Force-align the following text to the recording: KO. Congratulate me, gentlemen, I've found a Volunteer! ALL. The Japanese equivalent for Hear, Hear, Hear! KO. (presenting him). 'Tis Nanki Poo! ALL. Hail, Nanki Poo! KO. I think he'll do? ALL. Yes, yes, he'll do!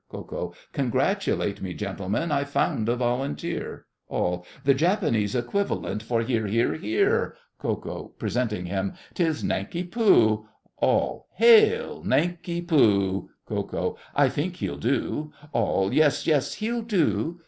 KO. 0.09 0.55
Congratulate 0.73 1.61
me, 1.61 1.75
gentlemen, 1.75 2.31
I've 2.31 2.49
found 2.49 2.89
a 2.89 2.95
Volunteer! 2.95 3.85
ALL. 4.07 4.47
The 4.63 4.73
Japanese 4.73 5.35
equivalent 5.35 6.01
for 6.01 6.23
Hear, 6.23 6.47
Hear, 6.47 6.73
Hear! 6.73 7.35
KO. 7.59 8.11
(presenting 8.17 8.65
him). 8.65 8.93
'Tis 9.13 9.43
Nanki 9.43 9.83
Poo! 9.83 10.47
ALL. 10.77 11.27
Hail, 11.35 12.01
Nanki 12.03 12.63
Poo! 12.63 13.29
KO. 13.45 13.95
I 14.15 14.27
think 14.27 14.55
he'll 14.55 14.77
do? 14.79 15.33
ALL. 15.53 15.93
Yes, 15.93 16.25
yes, 16.25 16.55
he'll 16.55 16.81
do! 16.81 17.39